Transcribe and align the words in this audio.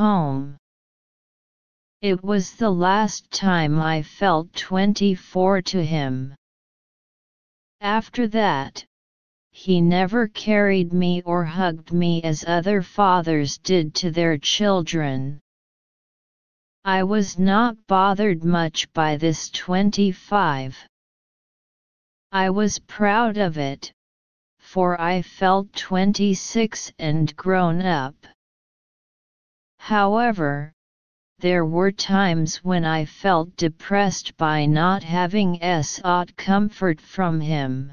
home. 0.00 0.56
It 2.00 2.24
was 2.24 2.56
the 2.56 2.70
last 2.70 3.30
time 3.30 3.78
I 3.78 4.00
felt 4.00 4.50
24 4.54 5.60
to 5.72 5.84
him. 5.84 6.34
After 7.82 8.26
that, 8.28 8.82
he 9.50 9.82
never 9.82 10.26
carried 10.28 10.94
me 10.94 11.20
or 11.26 11.44
hugged 11.44 11.92
me 11.92 12.22
as 12.22 12.46
other 12.46 12.80
fathers 12.80 13.58
did 13.58 13.94
to 13.96 14.10
their 14.10 14.38
children. 14.38 15.38
I 16.82 17.02
was 17.02 17.38
not 17.38 17.76
bothered 17.86 18.42
much 18.42 18.90
by 18.94 19.18
this 19.18 19.50
25. 19.50 20.78
I 22.32 22.48
was 22.48 22.78
proud 22.78 23.36
of 23.36 23.58
it, 23.58 23.92
for 24.60 24.98
I 24.98 25.20
felt 25.20 25.74
26 25.74 26.90
and 26.98 27.36
grown 27.36 27.82
up. 27.82 28.14
However, 29.90 30.72
there 31.40 31.64
were 31.64 31.90
times 31.90 32.62
when 32.62 32.84
I 32.84 33.04
felt 33.06 33.56
depressed 33.56 34.36
by 34.36 34.64
not 34.64 35.02
having 35.02 35.58
sought 35.82 36.36
comfort 36.36 37.00
from 37.00 37.40
him. 37.40 37.92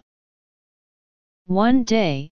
One 1.48 1.84
day, 1.84 2.30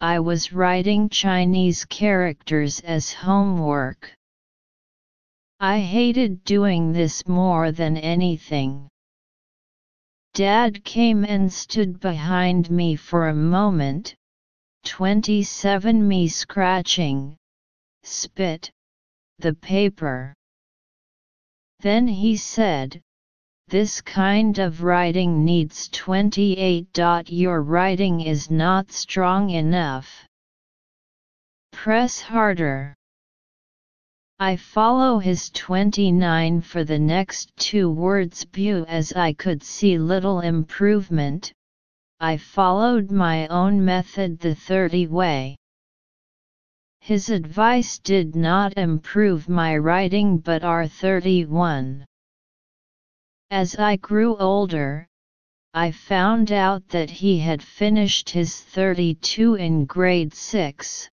I 0.00 0.20
was 0.20 0.52
writing 0.52 1.08
Chinese 1.08 1.84
characters 1.84 2.78
as 2.80 3.12
homework. 3.12 4.14
I 5.58 5.80
hated 5.80 6.44
doing 6.44 6.92
this 6.92 7.26
more 7.26 7.72
than 7.72 7.96
anything. 7.96 8.88
Dad 10.32 10.84
came 10.84 11.24
and 11.24 11.52
stood 11.52 11.98
behind 11.98 12.70
me 12.70 12.94
for 12.94 13.28
a 13.28 13.34
moment, 13.34 14.14
27 14.84 16.06
me 16.06 16.28
scratching, 16.28 17.36
spit, 18.04 18.70
the 19.42 19.52
paper. 19.54 20.32
Then 21.80 22.06
he 22.06 22.36
said, 22.36 23.00
This 23.66 24.00
kind 24.00 24.58
of 24.60 24.84
writing 24.84 25.44
needs 25.44 25.88
28. 25.88 26.96
Your 27.28 27.60
writing 27.60 28.20
is 28.20 28.50
not 28.50 28.92
strong 28.92 29.50
enough. 29.50 30.08
Press 31.72 32.20
harder. 32.20 32.94
I 34.38 34.56
follow 34.56 35.18
his 35.18 35.50
29 35.50 36.60
for 36.60 36.84
the 36.84 36.98
next 36.98 37.50
two 37.56 37.90
words 37.90 38.44
bu 38.44 38.84
as 38.86 39.12
I 39.12 39.32
could 39.32 39.64
see 39.64 39.98
little 39.98 40.40
improvement. 40.40 41.52
I 42.20 42.36
followed 42.36 43.10
my 43.10 43.48
own 43.48 43.84
method 43.84 44.38
the 44.38 44.54
30 44.54 45.08
way. 45.08 45.56
His 47.04 47.30
advice 47.30 47.98
did 47.98 48.36
not 48.36 48.78
improve 48.78 49.48
my 49.48 49.76
writing 49.76 50.38
but 50.38 50.62
R31. 50.62 52.04
As 53.50 53.74
I 53.74 53.96
grew 53.96 54.36
older, 54.36 55.08
I 55.74 55.90
found 55.90 56.52
out 56.52 56.86
that 56.90 57.10
he 57.10 57.40
had 57.40 57.60
finished 57.60 58.30
his 58.30 58.56
32 58.60 59.56
in 59.56 59.84
grade 59.84 60.32
6, 60.32 61.10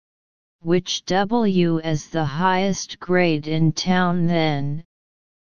which 0.60 1.06
W 1.06 1.80
as 1.80 2.08
the 2.08 2.26
highest 2.26 3.00
grade 3.00 3.48
in 3.48 3.72
town 3.72 4.28
then, 4.28 4.84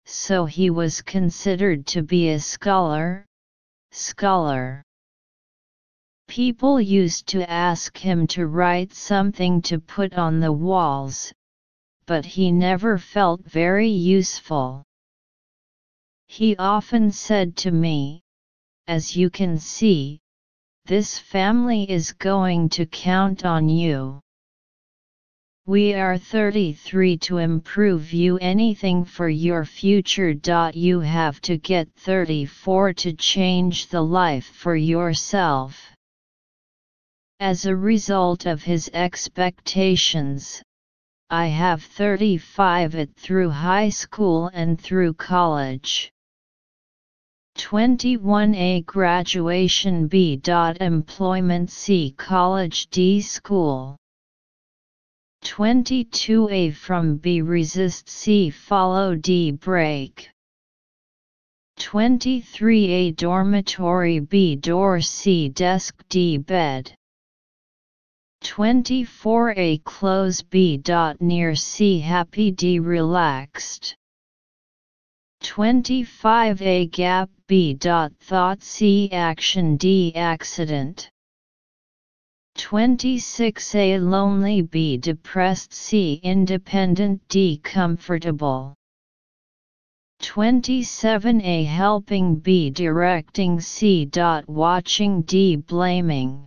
so 0.07 0.45
he 0.45 0.71
was 0.71 1.03
considered 1.03 1.87
to 1.87 2.03
be 2.03 2.31
a 2.31 2.41
scholar. 2.41 3.27
Scholar. 3.93 4.83
People 6.33 6.81
used 6.81 7.27
to 7.27 7.47
ask 7.51 7.99
him 7.99 8.27
to 8.29 8.47
write 8.47 8.95
something 8.95 9.61
to 9.61 9.79
put 9.79 10.15
on 10.15 10.41
the 10.41 10.51
walls, 10.51 11.31
but 12.07 12.25
he 12.25 12.51
never 12.51 12.97
felt 12.97 13.45
very 13.45 13.91
useful. 13.91 14.83
He 16.29 16.57
often 16.57 17.11
said 17.11 17.55
to 17.59 17.71
me, 17.71 18.23
As 18.87 19.15
you 19.15 19.29
can 19.29 19.59
see, 19.59 20.21
this 20.87 21.19
family 21.19 21.83
is 21.91 22.13
going 22.13 22.71
to 22.71 22.87
count 22.87 23.45
on 23.45 23.69
you. 23.69 24.19
We 25.67 25.93
are 25.93 26.17
33 26.17 27.19
to 27.29 27.37
improve 27.37 28.11
you 28.11 28.39
anything 28.39 29.05
for 29.05 29.29
your 29.29 29.67
future. 29.67 30.35
You 30.73 31.01
have 31.01 31.43
to 31.43 31.59
get 31.59 31.93
34 31.97 32.95
to 32.95 33.13
change 33.13 33.89
the 33.89 34.01
life 34.03 34.47
for 34.47 34.75
yourself. 34.75 35.92
As 37.45 37.67
a 37.67 37.75
result 37.75 38.47
of 38.47 38.63
his 38.63 38.89
expectations, 38.95 40.63
I 41.29 41.49
have 41.49 41.83
35 41.83 42.95
it 42.95 43.17
through 43.17 43.51
high 43.51 43.89
school 43.89 44.47
and 44.55 44.81
through 44.81 45.15
college. 45.15 46.13
21A 47.59 48.87
graduation 48.87 50.07
B. 50.07 50.41
Employment 50.81 51.73
C. 51.73 52.15
College 52.17 52.87
D. 52.91 53.21
School 53.21 53.97
22A 55.45 56.73
from 56.73 57.17
B. 57.17 57.43
Resist 57.43 58.09
C. 58.09 58.51
Follow 58.51 59.17
D. 59.17 59.51
Break 59.51 60.31
23A 61.81 63.17
Dormitory 63.17 64.21
B. 64.21 64.55
Door 64.55 65.01
C. 65.01 65.49
Desk 65.49 66.05
D. 66.09 66.39
Bed 66.39 66.95
24a 68.43 69.83
close 69.85 70.43
b. 70.43 70.77
Dot 70.77 71.21
near 71.21 71.55
c 71.55 72.01
happy 72.01 72.51
d 72.51 72.81
relaxed 72.81 73.95
25a 75.43 76.91
gap 76.91 77.31
b. 77.47 77.75
Dot 77.75 78.13
thought 78.21 78.63
c 78.63 79.11
action 79.13 79.77
d 79.77 80.13
accident 80.15 81.09
26a 82.59 84.03
lonely 84.03 84.63
b. 84.63 84.97
depressed 84.99 85.73
c 85.73 86.21
independent 86.23 87.21
d 87.29 87.61
comfortable 87.63 88.75
27a 90.21 91.65
helping 91.65 92.37
b. 92.37 92.71
directing 92.71 93.61
c. 93.61 94.05
Dot 94.05 94.49
watching 94.49 95.23
d 95.23 95.57
blaming 95.57 96.47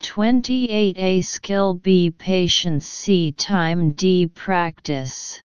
28a 0.00 1.22
skill 1.22 1.74
B 1.74 2.10
patience 2.10 2.86
C 2.86 3.32
time 3.32 3.92
D 3.92 4.26
practice. 4.26 5.42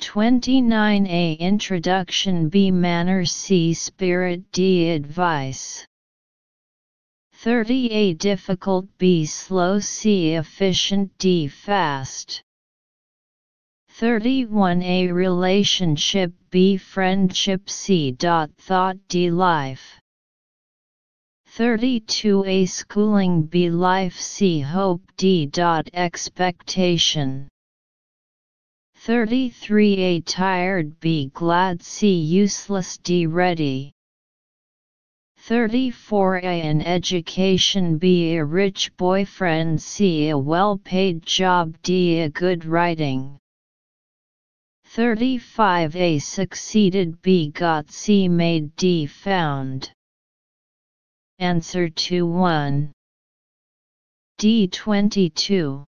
29a 0.00 1.38
introduction 1.38 2.48
B 2.48 2.70
manner 2.70 3.26
C 3.26 3.74
spirit 3.74 4.50
D 4.50 4.88
advice. 4.88 5.86
30a 7.44 8.16
difficult 8.16 8.86
B 8.96 9.26
slow 9.26 9.78
C 9.78 10.34
efficient 10.34 11.16
D 11.18 11.48
fast. 11.48 12.42
31a 13.98 15.12
relationship 15.12 16.32
B 16.50 16.78
friendship 16.78 17.68
C 17.68 18.10
dot 18.10 18.50
thought 18.56 18.96
D 19.08 19.30
life 19.30 20.01
32a 21.58 22.66
schooling 22.66 23.42
b 23.42 23.68
life 23.68 24.18
c 24.18 24.60
hope 24.60 25.02
d. 25.18 25.50
expectation. 25.92 27.46
33a 28.98 30.22
tired 30.24 30.98
b 30.98 31.30
glad 31.34 31.82
c 31.82 32.08
useless 32.10 32.96
d 32.96 33.26
ready. 33.26 33.92
34a 35.46 36.42
an 36.42 36.80
education 36.80 37.98
b 37.98 38.38
a 38.38 38.42
rich 38.42 38.90
boyfriend 38.96 39.78
c 39.78 40.30
a 40.30 40.38
well 40.38 40.78
paid 40.78 41.22
job 41.22 41.76
d 41.82 42.20
a 42.20 42.30
good 42.30 42.64
writing. 42.64 43.36
35a 44.94 46.22
succeeded 46.22 47.20
b 47.20 47.50
got 47.50 47.90
c 47.90 48.26
made 48.26 48.74
d 48.76 49.04
found 49.04 49.92
Answer 51.38 51.88
to 51.88 52.26
1. 52.26 52.92
D22 54.38 55.84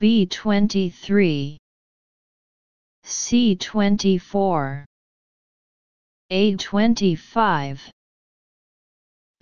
B23 0.00 1.56
C24 3.04 4.84
A25 6.30 7.80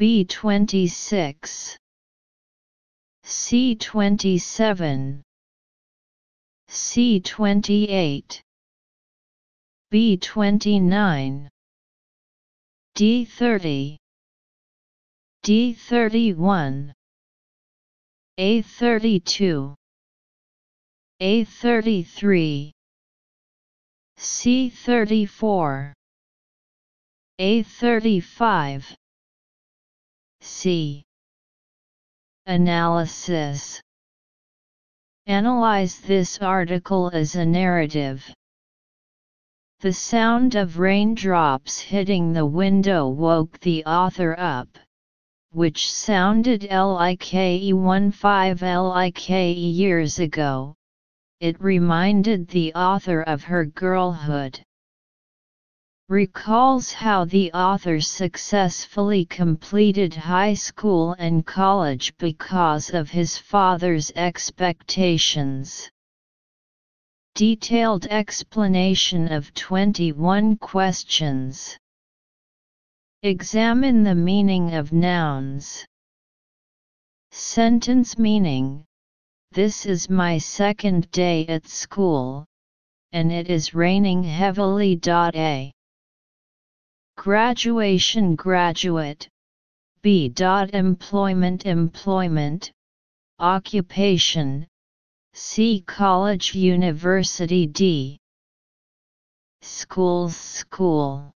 B26 0.00 1.76
C27 3.24 5.20
C28 6.70 8.40
B29 9.92 11.48
D30 12.96 13.96
D31 15.46 16.90
A32 18.36 19.74
A33 21.22 22.72
C34 24.18 25.92
A35 27.40 28.94
C. 30.40 31.04
Analysis. 32.46 33.80
Analyze 35.26 36.00
this 36.00 36.38
article 36.38 37.12
as 37.14 37.36
a 37.36 37.46
narrative. 37.46 38.28
The 39.78 39.92
sound 39.92 40.56
of 40.56 40.80
raindrops 40.80 41.78
hitting 41.78 42.32
the 42.32 42.46
window 42.46 43.06
woke 43.06 43.60
the 43.60 43.84
author 43.84 44.34
up, 44.40 44.76
which 45.56 45.90
sounded 45.90 46.68
like 46.70 47.22
15 47.22 47.74
like 48.84 49.28
years 49.28 50.18
ago. 50.18 50.74
It 51.40 51.58
reminded 51.58 52.46
the 52.48 52.74
author 52.74 53.22
of 53.22 53.42
her 53.44 53.64
girlhood 53.64 54.60
recalls 56.10 56.92
how 56.92 57.24
the 57.24 57.50
author 57.52 58.00
successfully 58.02 59.24
completed 59.24 60.14
high 60.14 60.52
school 60.52 61.16
and 61.18 61.46
college 61.46 62.12
because 62.18 62.90
of 62.90 63.08
his 63.08 63.38
father's 63.38 64.12
expectations. 64.14 65.90
Detailed 67.34 68.06
explanation 68.08 69.32
of 69.32 69.54
21 69.54 70.58
questions. 70.58 71.78
Examine 73.26 74.04
the 74.04 74.14
meaning 74.14 74.74
of 74.74 74.92
nouns. 74.92 75.84
Sentence 77.32 78.16
meaning 78.16 78.84
This 79.50 79.84
is 79.84 80.08
my 80.08 80.38
second 80.38 81.10
day 81.10 81.44
at 81.48 81.66
school, 81.66 82.46
and 83.10 83.32
it 83.32 83.50
is 83.50 83.74
raining 83.74 84.22
heavily. 84.22 85.00
A 85.08 85.72
Graduation 87.16 88.36
graduate 88.36 89.28
B. 90.02 90.32
Employment 90.38 91.66
employment 91.66 92.70
Occupation 93.40 94.68
C. 95.34 95.82
College 95.84 96.54
University 96.54 97.66
D. 97.66 98.18
Schools 99.62 100.36
school 100.36 101.32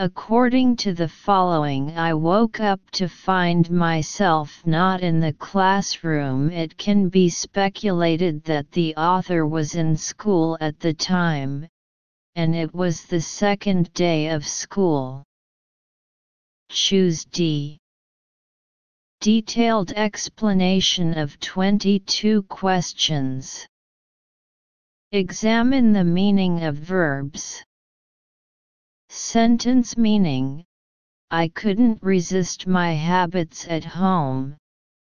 According 0.00 0.76
to 0.76 0.94
the 0.94 1.08
following 1.08 1.98
I 1.98 2.14
woke 2.14 2.60
up 2.60 2.80
to 2.92 3.08
find 3.08 3.68
myself 3.68 4.64
not 4.64 5.00
in 5.00 5.18
the 5.18 5.32
classroom 5.32 6.52
it 6.52 6.78
can 6.78 7.08
be 7.08 7.28
speculated 7.28 8.44
that 8.44 8.70
the 8.70 8.94
author 8.94 9.44
was 9.44 9.74
in 9.74 9.96
school 9.96 10.56
at 10.60 10.78
the 10.78 10.94
time, 10.94 11.66
and 12.36 12.54
it 12.54 12.72
was 12.72 13.06
the 13.06 13.20
second 13.20 13.92
day 13.92 14.28
of 14.28 14.46
school. 14.46 15.24
Choose 16.70 17.24
D. 17.24 17.78
Detailed 19.20 19.90
explanation 19.90 21.18
of 21.18 21.40
22 21.40 22.44
questions. 22.44 23.66
Examine 25.10 25.92
the 25.92 26.04
meaning 26.04 26.62
of 26.62 26.76
verbs. 26.76 27.64
Sentence 29.08 29.96
meaning 29.96 30.64
I 31.30 31.48
couldn't 31.48 32.02
resist 32.02 32.66
my 32.66 32.92
habits 32.92 33.66
at 33.68 33.84
home, 33.84 34.56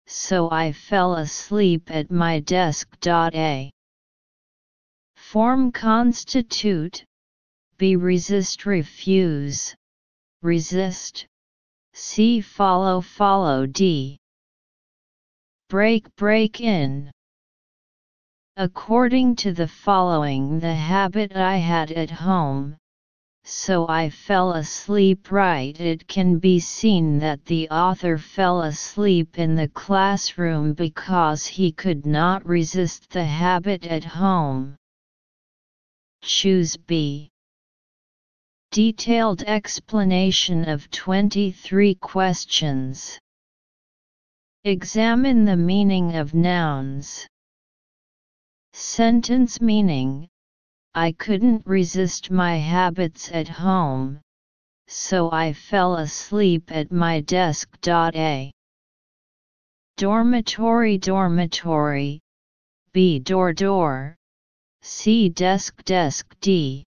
so 0.07 0.49
I 0.51 0.71
fell 0.71 1.15
asleep 1.15 1.89
at 1.91 2.11
my 2.11 2.39
desk. 2.39 2.87
A. 3.05 3.71
Form 5.15 5.71
constitute 5.71 7.05
be 7.77 7.95
resist 7.95 8.65
refuse, 8.65 9.75
resist, 10.41 11.25
C 11.93 12.41
follow 12.41 13.01
follow 13.01 13.65
D. 13.65 14.19
Break 15.67 16.15
break 16.15 16.61
in. 16.61 17.11
According 18.57 19.37
to 19.37 19.53
the 19.53 19.67
following 19.67 20.59
the 20.59 20.75
habit 20.75 21.35
I 21.35 21.57
had 21.57 21.91
at 21.91 22.11
home, 22.11 22.77
so 23.43 23.87
I 23.87 24.09
fell 24.09 24.53
asleep 24.53 25.31
right 25.31 25.79
it 25.79 26.07
can 26.07 26.37
be 26.39 26.59
seen 26.59 27.19
that 27.19 27.45
the 27.45 27.69
author 27.69 28.17
fell 28.17 28.61
asleep 28.61 29.39
in 29.39 29.55
the 29.55 29.67
classroom 29.67 30.73
because 30.73 31.47
he 31.47 31.71
could 31.71 32.05
not 32.05 32.45
resist 32.45 33.09
the 33.09 33.25
habit 33.25 33.85
at 33.85 34.03
home. 34.03 34.77
Choose 36.21 36.77
B. 36.77 37.29
Detailed 38.71 39.41
explanation 39.43 40.69
of 40.69 40.89
23 40.91 41.95
questions. 41.95 43.19
Examine 44.63 45.45
the 45.45 45.57
meaning 45.57 46.15
of 46.15 46.33
nouns. 46.33 47.27
Sentence 48.73 49.59
meaning 49.59 50.29
I 50.93 51.13
couldn't 51.13 51.65
resist 51.65 52.31
my 52.31 52.57
habits 52.57 53.31
at 53.31 53.47
home, 53.47 54.19
so 54.87 55.31
I 55.31 55.53
fell 55.53 55.95
asleep 55.95 56.69
at 56.69 56.91
my 56.91 57.21
desk. 57.21 57.69
A. 57.87 58.51
Dormitory 59.95 60.97
Dormitory 60.97 62.19
B. 62.91 63.19
Door 63.19 63.53
Door 63.53 64.15
C. 64.81 65.29
Desk 65.29 65.81
Desk 65.85 66.35
D 66.41 66.83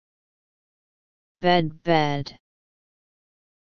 bed 1.41 1.82
bed. 1.82 2.39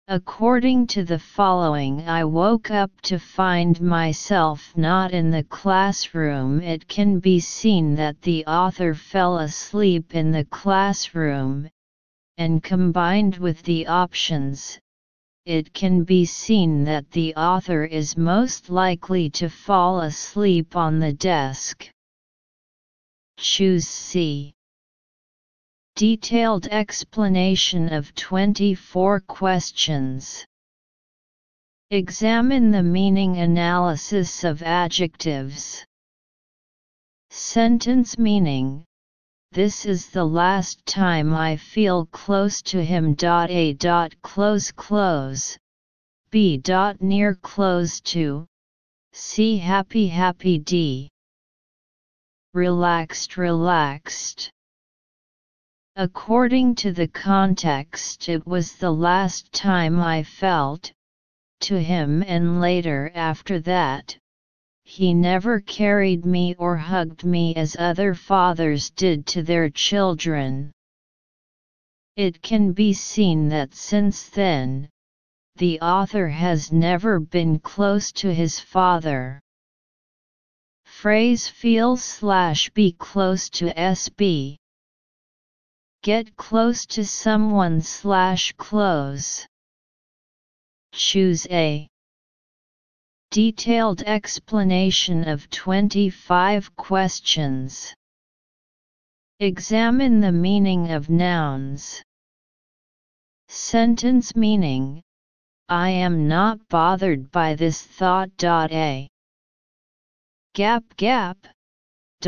According 0.08 0.86
to 0.88 1.02
the 1.02 1.18
following 1.18 2.08
I 2.08 2.22
woke 2.22 2.70
up 2.70 2.92
to 3.02 3.18
find 3.18 3.80
myself 3.80 4.72
not 4.76 5.10
in 5.10 5.32
the 5.32 5.42
classroom 5.42 6.60
it 6.60 6.86
can 6.86 7.18
be 7.18 7.40
seen 7.40 7.96
that 7.96 8.22
the 8.22 8.46
author 8.46 8.94
fell 8.94 9.38
asleep 9.38 10.14
in 10.14 10.30
the 10.30 10.44
classroom, 10.44 11.68
and 12.38 12.62
combined 12.62 13.38
with 13.38 13.64
the 13.64 13.88
options, 13.88 14.78
it 15.44 15.72
can 15.72 16.04
be 16.04 16.24
seen 16.24 16.84
that 16.84 17.10
the 17.10 17.34
author 17.34 17.84
is 17.84 18.16
most 18.16 18.70
likely 18.70 19.28
to 19.30 19.48
fall 19.48 20.02
asleep 20.02 20.76
on 20.76 21.00
the 21.00 21.12
desk. 21.12 21.90
Choose 23.38 23.88
C. 23.88 24.55
Detailed 25.96 26.66
explanation 26.66 27.90
of 27.90 28.14
24 28.14 29.20
questions. 29.20 30.44
Examine 31.90 32.70
the 32.70 32.82
meaning 32.82 33.38
analysis 33.38 34.44
of 34.44 34.62
adjectives. 34.62 35.86
Sentence 37.30 38.18
meaning 38.18 38.84
This 39.52 39.86
is 39.86 40.10
the 40.10 40.26
last 40.26 40.84
time 40.84 41.32
I 41.32 41.56
feel 41.56 42.04
close 42.04 42.60
to 42.64 42.84
him. 42.84 43.16
A. 43.22 43.74
Close 44.20 44.70
close. 44.72 45.56
B. 46.30 46.60
Near 47.00 47.36
close 47.36 48.02
to. 48.12 48.44
C. 49.14 49.56
Happy 49.56 50.08
happy 50.08 50.58
D. 50.58 51.08
Relaxed 52.52 53.38
relaxed. 53.38 54.52
According 55.98 56.74
to 56.74 56.92
the 56.92 57.08
context 57.08 58.28
it 58.28 58.46
was 58.46 58.76
the 58.76 58.92
last 58.92 59.50
time 59.50 59.98
I 59.98 60.24
felt, 60.24 60.92
to 61.60 61.82
him 61.82 62.22
and 62.22 62.60
later 62.60 63.10
after 63.14 63.60
that, 63.60 64.14
he 64.84 65.14
never 65.14 65.58
carried 65.58 66.26
me 66.26 66.54
or 66.56 66.76
hugged 66.76 67.24
me 67.24 67.54
as 67.54 67.76
other 67.78 68.12
fathers 68.12 68.90
did 68.90 69.26
to 69.28 69.42
their 69.42 69.70
children. 69.70 70.70
It 72.14 72.42
can 72.42 72.72
be 72.72 72.92
seen 72.92 73.48
that 73.48 73.74
since 73.74 74.28
then, 74.28 74.90
the 75.56 75.80
author 75.80 76.28
has 76.28 76.70
never 76.70 77.18
been 77.18 77.58
close 77.58 78.12
to 78.20 78.34
his 78.34 78.60
father. 78.60 79.40
Phrase 80.84 81.48
feel 81.48 81.96
slash 81.96 82.68
be 82.74 82.92
close 82.92 83.48
to 83.50 83.72
SB. 83.72 84.58
Get 86.06 86.36
close 86.36 86.86
to 86.94 87.04
someone 87.04 87.80
slash 87.80 88.54
close. 88.56 89.44
Choose 90.92 91.48
A. 91.50 91.88
Detailed 93.32 94.02
explanation 94.02 95.26
of 95.26 95.50
25 95.50 96.76
questions. 96.76 97.92
Examine 99.40 100.20
the 100.20 100.30
meaning 100.30 100.92
of 100.92 101.10
nouns. 101.10 102.04
Sentence 103.48 104.36
meaning 104.36 105.02
I 105.68 105.90
am 105.90 106.28
not 106.28 106.60
bothered 106.68 107.32
by 107.32 107.56
this 107.56 107.82
thought. 107.82 108.30
A. 108.44 109.08
Gap 110.54 110.84
gap 110.96 111.48